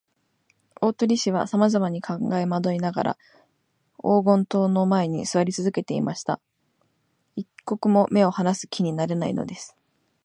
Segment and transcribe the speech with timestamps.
[0.81, 3.17] 大鳥氏はさまざまに考えまどいながら、
[3.99, 6.39] 黄金塔の前にすわりつづけていました。
[7.35, 9.77] 一刻も目をはなす気になれないのです。